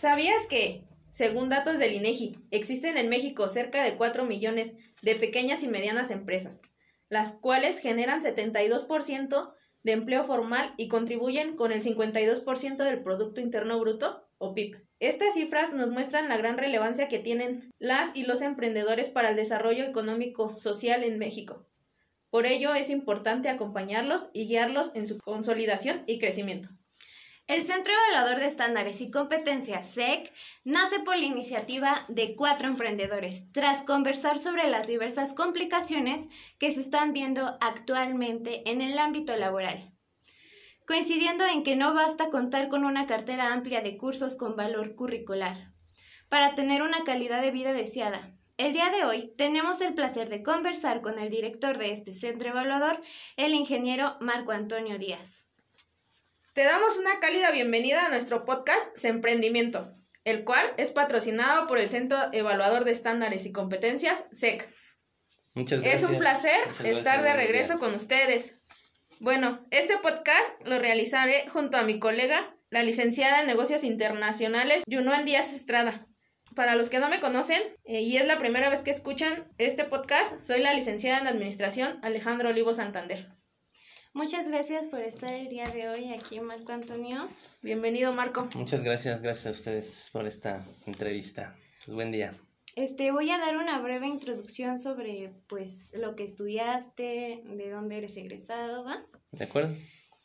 [0.00, 5.62] ¿Sabías que, según datos del INEGI, existen en México cerca de 4 millones de pequeñas
[5.62, 6.62] y medianas empresas,
[7.10, 9.52] las cuales generan 72%
[9.82, 14.78] de empleo formal y contribuyen con el 52% del Producto Interno Bruto o PIB?
[15.00, 19.36] Estas cifras nos muestran la gran relevancia que tienen las y los emprendedores para el
[19.36, 21.66] desarrollo económico social en México.
[22.30, 26.70] Por ello es importante acompañarlos y guiarlos en su consolidación y crecimiento.
[27.50, 33.50] El Centro Evaluador de Estándares y Competencias, SEC, nace por la iniciativa de cuatro emprendedores,
[33.50, 36.28] tras conversar sobre las diversas complicaciones
[36.60, 39.90] que se están viendo actualmente en el ámbito laboral,
[40.86, 45.72] coincidiendo en que no basta contar con una cartera amplia de cursos con valor curricular
[46.28, 48.30] para tener una calidad de vida deseada.
[48.58, 52.50] El día de hoy tenemos el placer de conversar con el director de este centro
[52.50, 53.02] evaluador,
[53.36, 55.49] el ingeniero Marco Antonio Díaz.
[56.52, 61.88] Te damos una cálida bienvenida a nuestro podcast Emprendimiento, el cual es patrocinado por el
[61.88, 64.68] Centro Evaluador de Estándares y Competencias, SEC.
[65.54, 66.02] Muchas gracias.
[66.02, 68.56] Es un placer Muchas estar gracias, de regreso con ustedes.
[69.20, 75.24] Bueno, este podcast lo realizaré junto a mi colega, la licenciada en Negocios Internacionales, Yunuan
[75.24, 76.08] Díaz Estrada.
[76.56, 79.84] Para los que no me conocen eh, y es la primera vez que escuchan este
[79.84, 83.39] podcast, soy la licenciada en Administración Alejandro Olivo Santander.
[84.12, 87.28] Muchas gracias por estar el día de hoy aquí, Marco Antonio.
[87.62, 88.48] Bienvenido, Marco.
[88.56, 91.56] Muchas gracias, gracias a ustedes por esta entrevista.
[91.84, 92.34] Pues, buen día.
[92.74, 98.16] Este, voy a dar una breve introducción sobre, pues, lo que estudiaste, de dónde eres
[98.16, 99.04] egresado, ¿va?
[99.30, 99.76] ¿De acuerdo?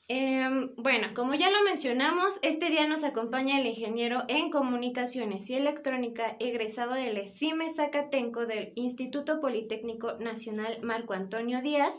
[0.07, 5.55] Em, bueno, como ya lo mencionamos, este día nos acompaña el ingeniero en comunicaciones y
[5.55, 11.95] electrónica egresado del ESIME Zacatenco del Instituto Politécnico Nacional Marco Antonio Díaz,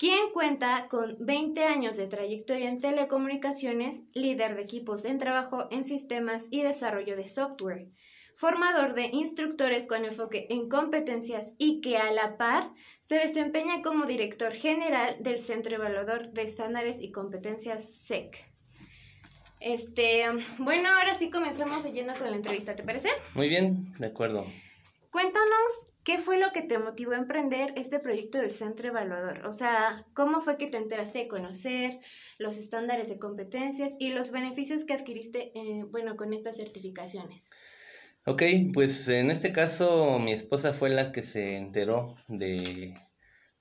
[0.00, 5.84] quien cuenta con 20 años de trayectoria en telecomunicaciones, líder de equipos en trabajo en
[5.84, 7.86] sistemas y desarrollo de software,
[8.34, 12.70] formador de instructores con enfoque en competencias y que a la par
[13.02, 18.38] se desempeña como director general del Centro Evaluador de Estándares y Competencias SEC.
[19.60, 20.24] Este,
[20.56, 23.10] bueno, ahora sí comenzamos yendo con la entrevista, ¿te parece?
[23.34, 24.46] Muy bien, de acuerdo.
[25.10, 29.46] Cuéntanos qué fue lo que te motivó a emprender este proyecto del Centro Evaluador.
[29.46, 32.00] O sea, ¿cómo fue que te enteraste de conocer
[32.38, 37.50] los estándares de competencias y los beneficios que adquiriste, eh, bueno, con estas certificaciones?
[38.26, 38.42] Ok,
[38.74, 42.94] pues en este caso mi esposa fue la que se enteró de,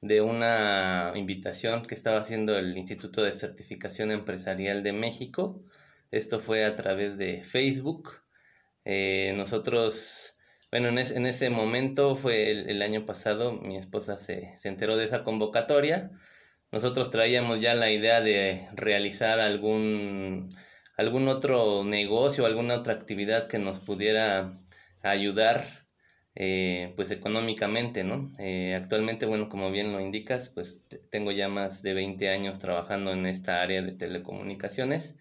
[0.02, 5.62] de una invitación que estaba haciendo el Instituto de Certificación Empresarial de México.
[6.12, 8.10] Esto fue a través de Facebook.
[8.84, 10.34] Eh, nosotros,
[10.72, 14.98] bueno, en, es- en ese momento fue el, año pasado, mi esposa se, se enteró
[14.98, 16.12] de esa convocatoria.
[16.72, 20.56] Nosotros traíamos ya la idea de realizar algún
[20.98, 24.60] algún otro negocio, alguna otra actividad que nos pudiera
[25.02, 25.88] ayudar
[26.36, 28.34] eh, pues económicamente, ¿no?
[28.40, 32.60] Eh, actualmente, bueno, como bien lo indicas, pues te- tengo ya más de 20 años
[32.60, 35.18] trabajando en esta área de telecomunicaciones,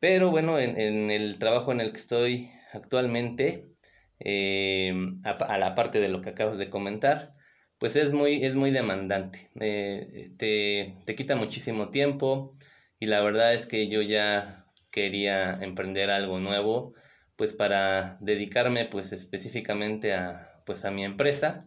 [0.00, 3.73] pero bueno, en, en el trabajo en el que estoy actualmente,
[4.20, 4.92] eh,
[5.24, 7.34] a, la parte de lo que acabas de comentar,
[7.78, 12.56] pues es muy, es muy demandante, eh, te, te quita muchísimo tiempo
[13.00, 16.94] y la verdad es que yo ya quería emprender algo nuevo,
[17.36, 21.66] pues para dedicarme pues específicamente a pues a mi empresa,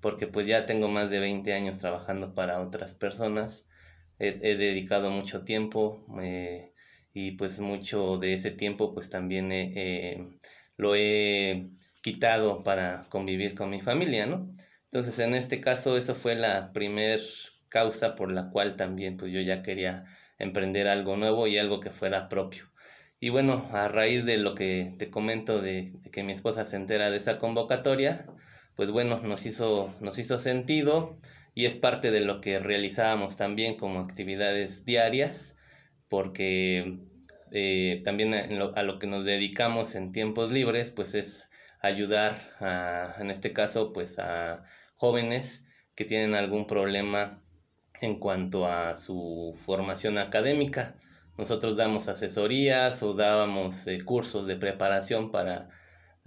[0.00, 3.66] porque pues ya tengo más de 20 años trabajando para otras personas,
[4.18, 6.72] he, dedicado mucho tiempo eh,
[7.12, 9.50] y pues mucho de ese tiempo pues también
[10.76, 11.70] lo he
[12.02, 14.56] quitado para convivir con mi familia, ¿no?
[14.84, 17.20] Entonces en este caso eso fue la primer
[17.68, 20.06] causa por la cual también pues yo ya quería
[20.38, 22.64] emprender algo nuevo y algo que fuera propio.
[23.20, 26.76] Y bueno, a raíz de lo que te comento de, de que mi esposa se
[26.76, 28.26] entera de esa convocatoria,
[28.76, 31.18] pues bueno, nos hizo, nos hizo sentido
[31.54, 35.56] y es parte de lo que realizábamos también como actividades diarias,
[36.08, 36.98] porque
[37.52, 41.49] eh, también lo- a lo que nos dedicamos en tiempos libres, pues es
[41.80, 44.64] ayudar a, en este caso, pues a
[44.96, 47.42] jóvenes que tienen algún problema
[48.00, 50.94] en cuanto a su formación académica.
[51.36, 55.68] Nosotros damos asesorías o dábamos eh, cursos de preparación para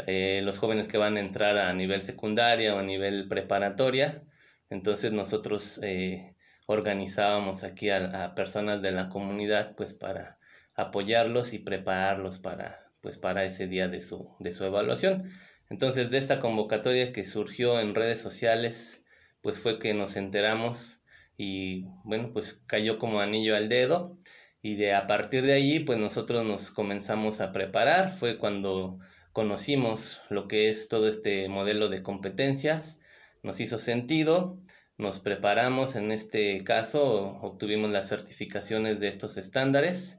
[0.07, 4.23] eh, los jóvenes que van a entrar a nivel secundaria o a nivel preparatoria.
[4.69, 6.35] Entonces nosotros eh,
[6.65, 10.37] organizábamos aquí a, a personas de la comunidad pues para
[10.75, 15.29] apoyarlos y prepararlos para pues para ese día de su, de su evaluación.
[15.69, 19.01] Entonces de esta convocatoria que surgió en redes sociales
[19.41, 20.99] pues fue que nos enteramos
[21.37, 24.17] y bueno pues cayó como anillo al dedo.
[24.61, 28.99] Y de a partir de allí pues nosotros nos comenzamos a preparar, fue cuando
[29.33, 32.99] conocimos lo que es todo este modelo de competencias,
[33.41, 34.57] nos hizo sentido,
[34.97, 40.17] nos preparamos, en este caso obtuvimos las certificaciones de estos estándares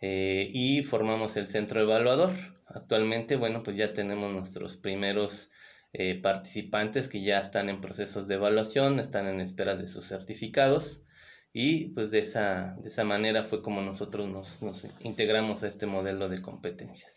[0.00, 2.32] eh, y formamos el centro evaluador.
[2.66, 5.50] Actualmente, bueno, pues ya tenemos nuestros primeros
[5.92, 11.02] eh, participantes que ya están en procesos de evaluación, están en espera de sus certificados
[11.52, 15.86] y pues de esa, de esa manera fue como nosotros nos, nos integramos a este
[15.86, 17.16] modelo de competencias.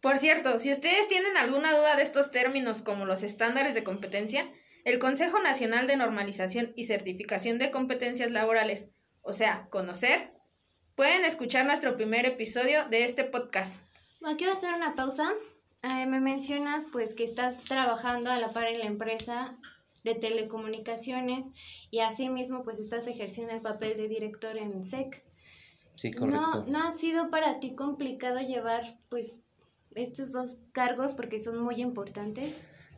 [0.00, 4.50] Por cierto, si ustedes tienen alguna duda de estos términos como los estándares de competencia,
[4.84, 8.90] el Consejo Nacional de Normalización y Certificación de Competencias Laborales,
[9.22, 10.26] o sea, conocer,
[10.94, 13.80] pueden escuchar nuestro primer episodio de este podcast.
[14.24, 15.32] Aquí voy a hacer una pausa.
[15.82, 19.56] Eh, me mencionas pues que estás trabajando a la par en la empresa
[20.02, 21.46] de telecomunicaciones
[21.90, 25.22] y asimismo pues estás ejerciendo el papel de director en SEC.
[25.96, 26.40] Sí, correcto.
[26.40, 29.40] ¿No, ¿No ha sido para ti complicado llevar pues
[29.94, 32.56] estos dos cargos porque son muy importantes?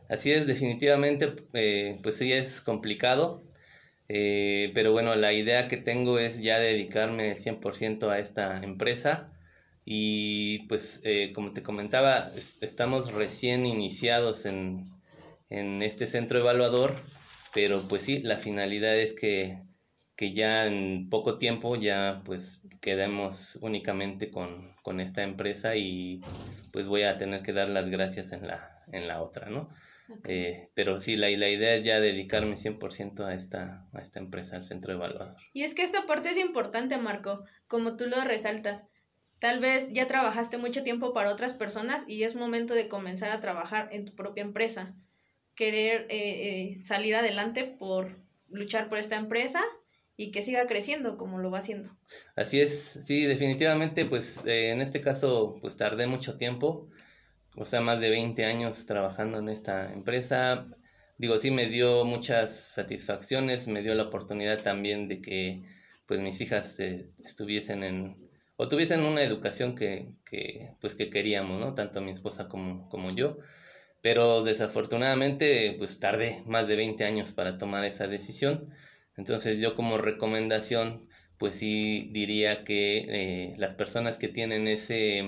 [0.09, 3.43] Así es, definitivamente, eh, pues sí es complicado,
[4.09, 9.33] eh, pero bueno, la idea que tengo es ya dedicarme 100% a esta empresa
[9.85, 12.31] y pues eh, como te comentaba,
[12.61, 14.91] estamos recién iniciados en,
[15.49, 17.03] en este centro evaluador,
[17.53, 19.61] pero pues sí, la finalidad es que,
[20.15, 26.21] que ya en poco tiempo ya pues quedemos únicamente con, con, esta empresa y
[26.71, 29.69] pues voy a tener que dar las gracias en la, en la otra, ¿no?
[30.25, 34.55] Eh, pero sí, la, la idea es ya dedicarme 100% a esta, a esta empresa,
[34.55, 35.35] al centro evaluador.
[35.53, 38.85] Y es que esta parte es importante, Marco, como tú lo resaltas.
[39.39, 43.39] Tal vez ya trabajaste mucho tiempo para otras personas y es momento de comenzar a
[43.39, 44.95] trabajar en tu propia empresa
[45.57, 48.15] querer eh, eh, salir adelante por
[48.49, 49.61] luchar por esta empresa
[50.15, 51.89] y que siga creciendo como lo va haciendo.
[52.35, 56.87] Así es, sí, definitivamente, pues en este caso, pues tardé mucho tiempo,
[57.57, 60.67] o sea, más de 20 años trabajando en esta empresa.
[61.17, 65.63] Digo, sí, me dio muchas satisfacciones, me dio la oportunidad también de que
[66.07, 68.17] pues mis hijas estuviesen en,
[68.55, 71.73] o tuviesen una educación que, que, pues que queríamos, ¿no?
[71.73, 73.37] Tanto mi esposa como, como yo
[74.01, 78.69] pero desafortunadamente pues tardé más de 20 años para tomar esa decisión.
[79.17, 85.23] Entonces yo como recomendación pues sí diría que eh, las personas que tienen ese,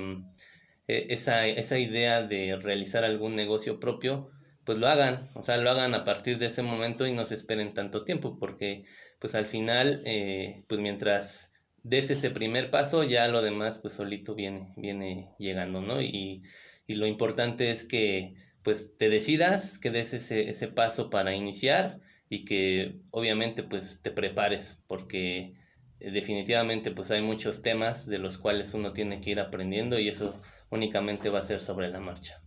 [0.89, 4.31] mm, e, esa, esa idea de realizar algún negocio propio,
[4.65, 7.35] pues lo hagan, o sea, lo hagan a partir de ese momento y no se
[7.35, 8.85] esperen tanto tiempo, porque
[9.19, 11.51] pues al final, eh, pues mientras
[11.83, 16.01] des ese primer paso, ya lo demás pues solito viene, viene llegando, ¿no?
[16.01, 16.43] Y,
[16.87, 22.01] y lo importante es que pues te decidas, que des ese, ese paso para iniciar
[22.29, 25.55] y que obviamente pues te prepares porque
[25.99, 30.09] eh, definitivamente pues hay muchos temas de los cuales uno tiene que ir aprendiendo y
[30.09, 32.41] eso únicamente va a ser sobre la marcha.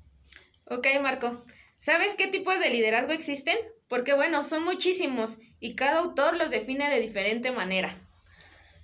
[0.66, 1.44] Ok, Marco.
[1.78, 3.56] ¿Sabes qué tipos de liderazgo existen?
[3.88, 7.98] Porque bueno, son muchísimos y cada autor los define de diferente manera.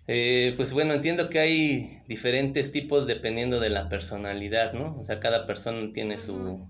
[0.06, 4.98] Eh, pues bueno, entiendo que hay diferentes tipos dependiendo de la personalidad, ¿no?
[4.98, 6.66] O sea, cada persona tiene su,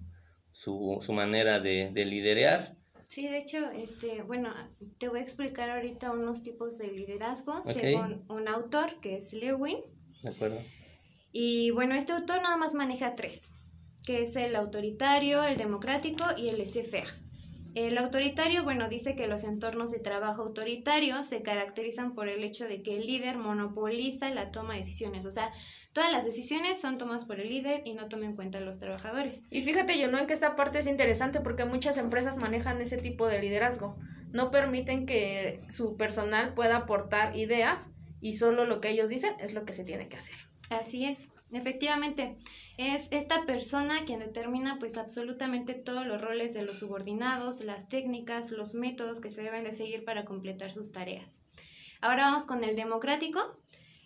[0.53, 2.75] su, su manera de, de liderear.
[3.07, 4.53] Sí, de hecho, este, bueno,
[4.99, 9.79] te voy a explicar ahorita unos tipos de liderazgo según un autor que es Lewin.
[10.23, 10.61] De acuerdo.
[11.33, 13.51] Y bueno, este autor nada más maneja tres,
[14.07, 16.91] que es el autoritario, el democrático y el laissez
[17.75, 22.65] El autoritario, bueno, dice que los entornos de trabajo autoritario se caracterizan por el hecho
[22.67, 25.53] de que el líder monopoliza la toma de decisiones, o sea,
[25.99, 28.79] Todas las decisiones son tomadas por el líder y no tomen en cuenta a los
[28.79, 29.43] trabajadores.
[29.51, 32.99] Y fíjate, yo no en que esta parte es interesante porque muchas empresas manejan ese
[32.99, 33.97] tipo de liderazgo.
[34.31, 37.89] No permiten que su personal pueda aportar ideas
[38.21, 40.37] y solo lo que ellos dicen es lo que se tiene que hacer.
[40.71, 42.37] Así es, efectivamente.
[42.77, 48.51] Es esta persona quien determina pues absolutamente todos los roles de los subordinados, las técnicas,
[48.51, 51.43] los métodos que se deben de seguir para completar sus tareas.
[52.01, 53.41] Ahora vamos con el democrático.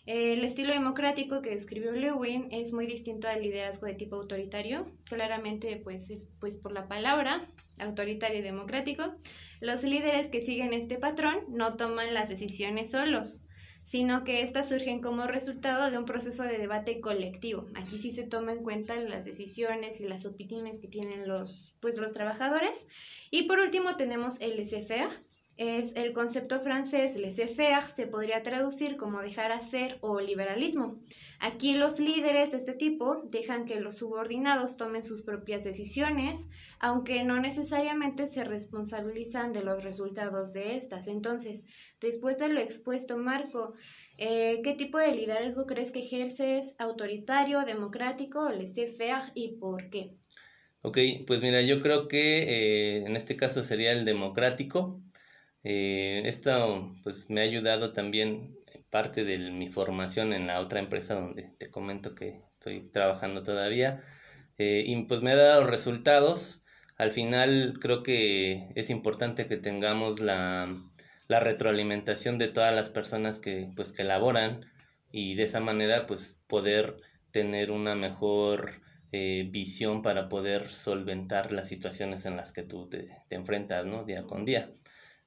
[0.07, 5.76] El estilo democrático que describió Lewin es muy distinto al liderazgo de tipo autoritario, claramente
[5.76, 7.47] pues, pues por la palabra
[7.78, 9.14] autoritario y democrático.
[9.61, 13.45] Los líderes que siguen este patrón no toman las decisiones solos,
[13.83, 17.67] sino que éstas surgen como resultado de un proceso de debate colectivo.
[17.75, 21.97] Aquí sí se toma en cuenta las decisiones y las opiniones que tienen los, pues,
[21.97, 22.87] los trabajadores.
[23.31, 25.23] Y por último tenemos el SFA,
[25.57, 31.01] es el concepto francés laissez-faire, se podría traducir como dejar hacer o liberalismo.
[31.45, 36.47] Aquí los líderes de este tipo dejan que los subordinados tomen sus propias decisiones,
[36.79, 41.09] aunque no necesariamente se responsabilizan de los resultados de estas.
[41.09, 41.65] Entonces,
[42.01, 43.75] después de lo expuesto, Marco,
[44.19, 46.75] Eh, ¿Qué tipo de liderazgo crees que ejerces?
[46.79, 50.13] ¿Autoritario, democrático, laissez-faire y por qué?
[50.83, 52.43] Ok, pues mira, yo creo que
[52.99, 55.01] eh, en este caso sería el democrático.
[55.65, 58.59] Eh, esto pues me ha ayudado también
[58.93, 64.05] parte de mi formación en la otra empresa donde te comento que estoy trabajando todavía
[64.59, 66.63] eh, y pues me ha dado resultados.
[66.99, 70.79] Al final creo que es importante que tengamos la,
[71.29, 74.67] retroalimentación de todas las personas que pues que laboran
[75.11, 76.99] y de esa manera pues poder
[77.31, 78.83] tener una mejor
[79.13, 84.05] eh, visión para poder solventar las situaciones en las que tú te, enfrentas, ¿no?
[84.05, 84.71] Día con día.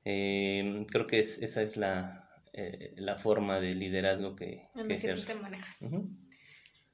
[0.06, 2.25] Eh, creo que esa es la,
[2.58, 5.86] eh, la forma de liderazgo que, que, tú te manejas.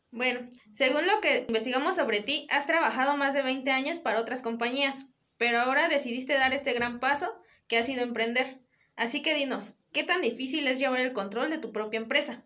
[0.09, 4.41] Bueno, según lo que investigamos sobre ti, has trabajado más de 20 años para otras
[4.41, 5.05] compañías,
[5.37, 7.31] pero ahora decidiste dar este gran paso
[7.67, 8.59] que ha sido emprender.
[8.95, 12.43] Así que dinos, ¿qué tan difícil es llevar el control de tu propia empresa?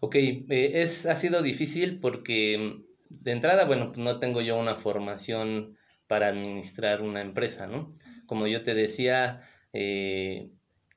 [0.00, 0.14] Ok,
[0.48, 5.76] es, ha sido difícil porque de entrada, bueno, no tengo yo una formación
[6.06, 7.98] para administrar una empresa, ¿no?
[8.26, 10.50] Como yo te decía, eh,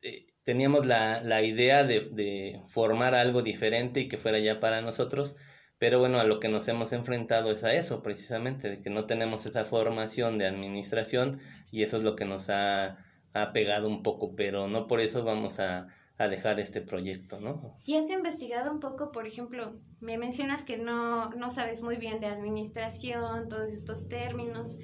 [0.04, 4.82] eh, teníamos la, la idea de, de, formar algo diferente y que fuera ya para
[4.82, 5.36] nosotros,
[5.80, 9.06] pero bueno, a lo que nos hemos enfrentado es a eso, precisamente, de que no
[9.06, 13.00] tenemos esa formación de administración y eso es lo que nos ha,
[13.34, 15.88] ha pegado un poco, pero no por eso vamos a,
[16.18, 17.76] a dejar este proyecto, ¿no?
[17.84, 22.20] Y has investigado un poco, por ejemplo, me mencionas que no, no sabes muy bien
[22.20, 24.76] de administración, todos estos términos.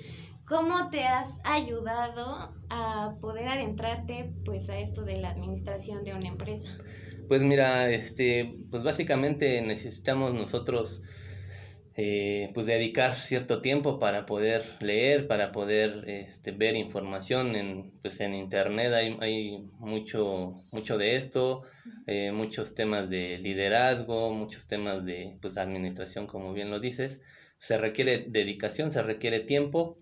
[0.48, 6.28] ¿Cómo te has ayudado a poder adentrarte pues a esto de la administración de una
[6.28, 6.68] empresa?
[7.28, 11.02] Pues mira, este, pues básicamente necesitamos nosotros
[11.96, 18.20] eh, pues dedicar cierto tiempo para poder leer, para poder este, ver información en, pues
[18.22, 21.64] en internet, hay, mucho, mucho de esto,
[22.08, 27.22] eh, muchos temas de liderazgo, muchos temas de pues, administración, como bien lo dices,
[27.60, 29.98] se requiere dedicación, se requiere tiempo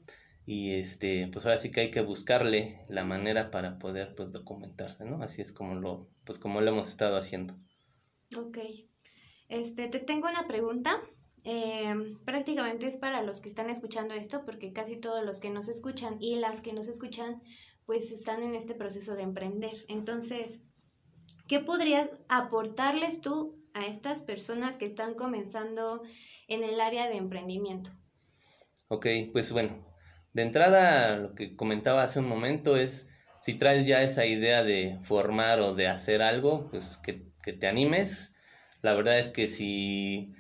[0.50, 5.06] y este, pues ahora sí que hay que buscarle la manera para poder pues, documentarse,
[5.06, 5.22] ¿no?
[5.22, 7.54] Así es como lo, pues como lo hemos estado haciendo.
[8.36, 8.58] Ok.
[9.48, 11.04] Este, te tengo una pregunta.
[11.44, 11.94] Eh,
[12.26, 16.18] prácticamente es para los que están escuchando esto, porque casi todos los que nos escuchan
[16.20, 17.44] y las que nos escuchan,
[17.86, 19.86] pues están en este proceso de emprender.
[19.88, 20.64] Entonces,
[21.48, 26.02] ¿qué podrías aportarles tú a estas personas que están comenzando
[26.48, 27.92] en el área de emprendimiento?
[28.88, 29.89] Ok, pues bueno,
[30.40, 33.10] de entrada lo que comentaba hace un momento es,
[33.42, 38.32] si traes ya esa idea de formar o de hacer algo, pues que, te animes.
[38.84, 40.34] La verdad es que si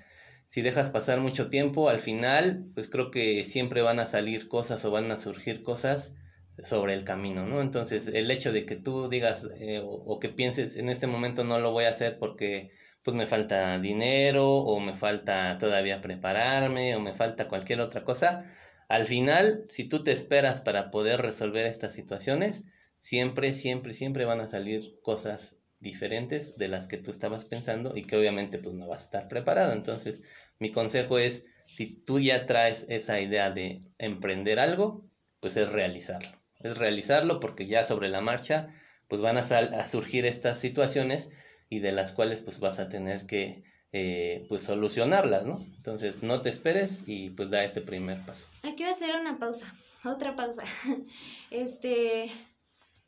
[0.49, 4.85] si dejas pasar mucho tiempo, al final, pues creo que siempre van a salir cosas
[4.85, 6.15] o van a surgir cosas
[6.63, 7.61] sobre el camino, ¿no?
[7.61, 11.59] Entonces, el hecho de que tú digas eh, o, que pienses en este momento no
[11.59, 12.71] lo voy a hacer porque
[13.03, 18.45] pues me falta dinero o me falta todavía prepararme o me falta cualquier otra cosa,
[18.89, 22.65] al final, si tú te esperas para poder resolver estas situaciones,
[22.97, 28.05] siempre, siempre, siempre van a salir cosas diferentes de las que tú estabas pensando y
[28.05, 29.73] que obviamente pues no vas a estar preparado.
[29.73, 30.21] Entonces,
[30.57, 35.05] mi consejo es, si tú ya traes esa idea de emprender algo,
[35.39, 36.31] pues es realizarlo.
[36.59, 38.73] Es realizarlo porque ya sobre la marcha,
[39.07, 41.29] pues van a, surgir estas situaciones
[41.69, 45.65] y de las cuales pues vas a tener que eh, pues solucionarlas, ¿no?
[45.75, 48.47] Entonces no te esperes y pues da ese primer paso.
[48.63, 50.63] Aquí voy a hacer una pausa, otra pausa.
[51.51, 52.31] Este,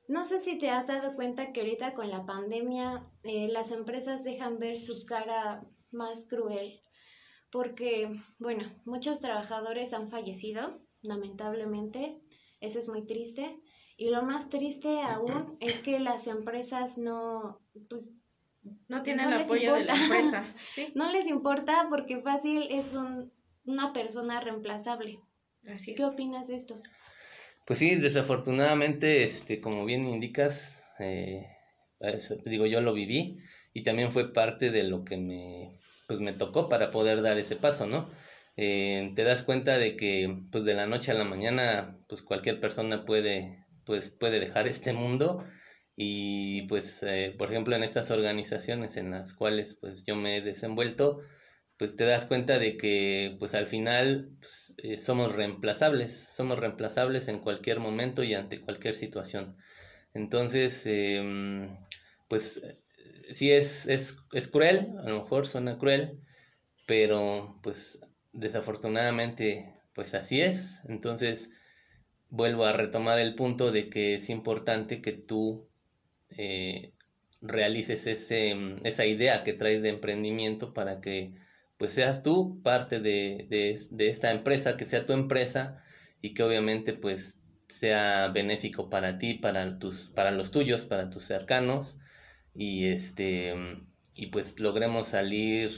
[0.07, 4.23] no sé si te has dado cuenta que ahorita con la pandemia eh, las empresas
[4.23, 6.81] dejan ver su cara más cruel
[7.51, 8.09] porque,
[8.39, 12.21] bueno, muchos trabajadores han fallecido, lamentablemente,
[12.61, 13.61] eso es muy triste.
[13.97, 17.59] Y lo más triste aún es que las empresas no,
[17.89, 18.09] pues,
[18.87, 20.45] no tienen el apoyo de la empresa.
[20.95, 23.31] No les importa porque fácil es un,
[23.65, 25.19] una persona reemplazable.
[25.67, 26.81] Así ¿Qué opinas de esto?
[27.65, 31.45] Pues sí, desafortunadamente, este, como bien indicas, eh,
[32.45, 33.37] digo, yo lo viví
[33.73, 37.55] y también fue parte de lo que me pues me tocó para poder dar ese
[37.55, 38.09] paso, ¿no?
[38.57, 42.59] Eh, te das cuenta de que pues de la noche a la mañana pues cualquier
[42.59, 45.45] persona puede pues puede dejar este mundo
[45.95, 50.41] y pues eh, por ejemplo en estas organizaciones en las cuales pues yo me he
[50.41, 51.21] desenvuelto
[51.77, 57.27] pues te das cuenta de que pues al final pues, eh, somos reemplazables somos reemplazables
[57.27, 59.57] en cualquier momento y ante cualquier situación
[60.13, 61.77] entonces em,
[62.27, 62.61] pues
[63.33, 66.19] sí es, es, es cruel, a lo mejor suena cruel,
[66.85, 67.99] pero pues
[68.33, 70.81] desafortunadamente pues así es.
[70.87, 71.49] Entonces
[72.29, 75.67] vuelvo a retomar el punto de que es importante que tú
[76.37, 76.93] eh,
[77.41, 81.33] realices ese, esa idea que traes de emprendimiento para que
[81.77, 83.47] pues seas tú parte de,
[83.89, 85.83] de, esta empresa, que sea tu empresa
[86.21, 91.25] y que obviamente pues sea benéfico para ti, para tus, para los tuyos, para tus
[91.25, 91.97] cercanos
[92.53, 93.55] y este
[94.13, 95.71] y pues logremos salir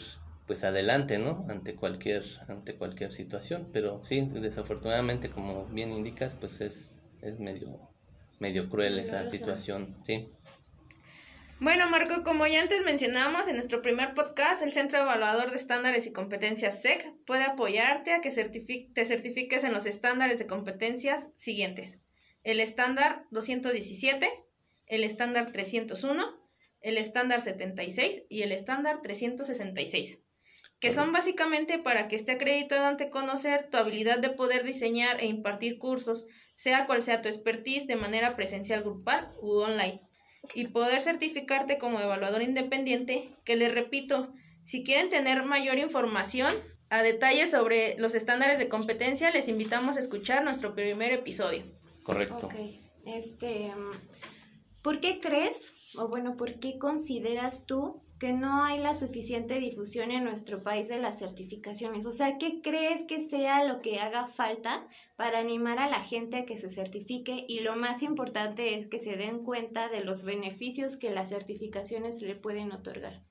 [0.45, 1.45] pues adelante, ¿no?
[1.47, 7.79] Ante cualquier ante cualquier situación, pero sí, desafortunadamente como bien indicas, pues es es medio
[8.39, 10.27] medio cruel esa situación, sí.
[11.59, 16.07] Bueno, Marco, como ya antes mencionábamos en nuestro primer podcast, el Centro Evaluador de Estándares
[16.07, 21.99] y Competencias SEC puede apoyarte a que te certifiques en los estándares de competencias siguientes.
[22.43, 24.29] El estándar 217,
[24.87, 26.25] el estándar 301,
[26.81, 30.19] el estándar 76 y el estándar 366,
[30.79, 35.27] que son básicamente para que esté acreditado ante conocer tu habilidad de poder diseñar e
[35.27, 40.01] impartir cursos, sea cual sea tu expertise de manera presencial grupal u online
[40.53, 44.33] y poder certificarte como evaluador independiente, que les repito,
[44.63, 46.53] si quieren tener mayor información
[46.89, 51.63] a detalle sobre los estándares de competencia, les invitamos a escuchar nuestro primer episodio.
[52.03, 52.49] Correcto.
[53.05, 53.71] Este,
[54.81, 60.09] ¿por qué crees, o bueno, por qué consideras tú que no hay la suficiente difusión
[60.09, 62.05] en nuestro país de las certificaciones.
[62.05, 64.87] O sea, ¿qué crees que sea lo que haga falta
[65.17, 67.43] para animar a la gente a que se certifique?
[67.49, 72.21] Y lo más importante es que se den cuenta de los beneficios que las certificaciones
[72.21, 73.23] le pueden otorgar.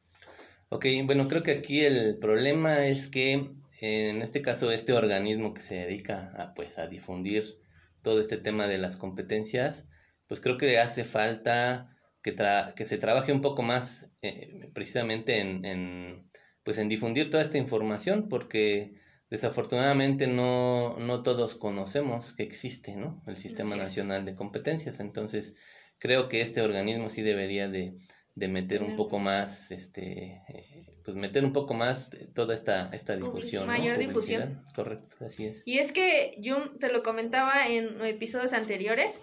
[0.68, 3.48] Ok, bueno, creo que aquí el problema es que
[3.80, 7.56] en este caso este organismo que se dedica a, pues, a difundir
[8.02, 9.88] todo este tema de las competencias,
[10.28, 11.91] pues creo que hace falta
[12.22, 12.34] que,
[12.76, 16.30] que se trabaje un poco más eh, precisamente en, en,
[16.62, 18.94] pues en difundir toda esta información, porque
[19.30, 23.22] desafortunadamente no, no todos conocemos que existe ¿no?
[23.26, 25.00] el Sistema Nacional de Competencias.
[25.00, 25.54] Entonces,
[25.98, 27.94] creo que este organismo sí debería de,
[28.34, 33.16] de meter un poco más, este, eh, pues meter un poco más toda esta, esta
[33.16, 33.66] difusión.
[33.66, 34.62] Mayor difusión.
[34.74, 35.62] Correcto, así es.
[35.64, 39.20] Y es que yo te lo comentaba en episodios anteriores,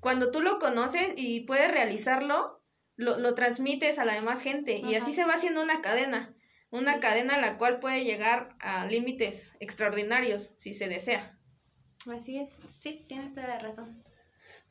[0.00, 2.62] cuando tú lo conoces y puedes realizarlo,
[2.96, 6.34] lo, lo transmites a la demás gente y así se va haciendo una cadena,
[6.70, 11.38] una cadena la cual puede llegar a límites extraordinarios si se desea.
[12.06, 14.02] Así es, sí, tienes toda la razón.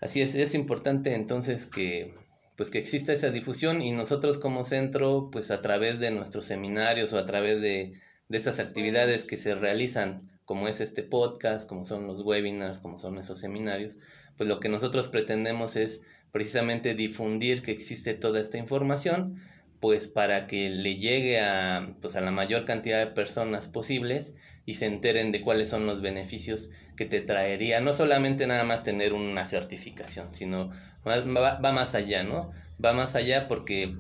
[0.02, 2.13] Así es, es importante entonces que
[2.60, 7.13] pues que exista esa difusión y nosotros como centro, pues a través de nuestros seminarios
[7.13, 7.94] o a través de,
[8.28, 13.00] de esas actividades que se realizan, como es este podcast, como son los webinars, como
[13.00, 13.96] son esos seminarios,
[14.39, 19.41] pues lo que nosotros pretendemos es precisamente difundir que existe toda esta información,
[19.82, 24.34] pues para que le llegue a, pues a la mayor cantidad de personas posibles
[24.65, 28.86] y se enteren de cuáles son los beneficios que te traería, no solamente nada más
[28.86, 30.71] tener una certificación, sino
[31.06, 32.54] va, más allá, ¿no?
[32.84, 33.93] Va más allá porque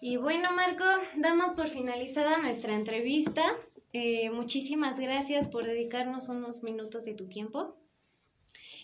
[0.00, 0.84] Y bueno, Marco,
[1.16, 3.42] damos por finalizada nuestra entrevista.
[3.92, 7.76] Eh, muchísimas gracias por dedicarnos unos minutos de tu tiempo.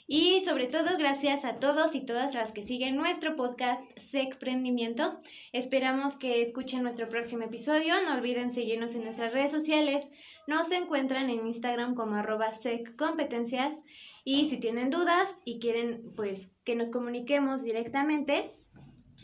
[0.07, 5.21] Y sobre todo, gracias a todos y todas las que siguen nuestro podcast SEC Prendimiento.
[5.53, 7.95] Esperamos que escuchen nuestro próximo episodio.
[8.05, 10.05] No olviden seguirnos en nuestras redes sociales.
[10.47, 13.77] Nos encuentran en Instagram como arroba SEC Competencias.
[14.25, 18.53] Y si tienen dudas y quieren pues que nos comuniquemos directamente,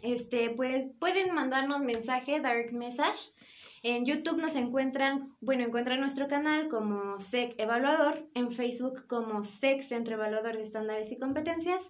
[0.02, 3.32] este, pues pueden mandarnos mensaje, direct message.
[3.82, 9.82] En YouTube nos encuentran, bueno, encuentran nuestro canal como SEC Evaluador, en Facebook como SEC
[9.82, 11.88] Centro Evaluador de Estándares y Competencias.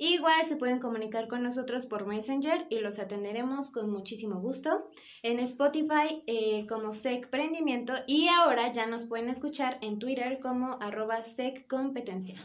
[0.00, 4.90] Igual se pueden comunicar con nosotros por Messenger y los atenderemos con muchísimo gusto.
[5.24, 10.78] En Spotify eh, como SEC Prendimiento y ahora ya nos pueden escuchar en Twitter como
[10.80, 12.36] arroba SEC Competencia.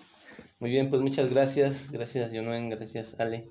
[0.59, 1.91] Muy bien, pues muchas gracias.
[1.91, 2.69] Gracias, Yonoen.
[2.69, 3.49] Gracias, Ale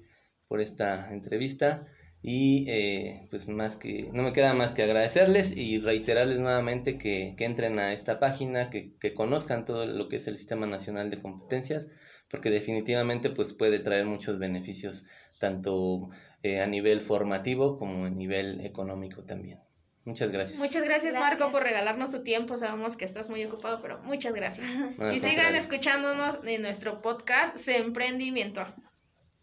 [0.49, 1.87] por esta entrevista
[2.23, 7.35] y eh, pues más que no me queda más que agradecerles y reiterarles nuevamente que,
[7.39, 11.89] entren a esta página que, conozcan todo lo que es el sistema nacional de competencias
[12.31, 15.05] porque definitivamente pues puede traer muchos beneficios
[15.41, 16.11] tanto
[16.45, 19.59] eh, a nivel formativo como a nivel económico también.
[20.05, 20.59] Muchas gracias.
[20.59, 22.57] Muchas gracias, Marco por regalarnos tu tiempo.
[22.59, 24.67] Sabemos que estás muy ocupado pero muchas gracias.
[25.13, 28.65] Y sigan escuchándonos en nuestro podcast Se Emprendimiento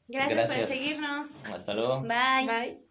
[0.10, 1.28] Gracias, por seguirnos.
[1.46, 2.02] Hasta luego.
[2.02, 2.46] Bye.
[2.46, 2.89] Bye.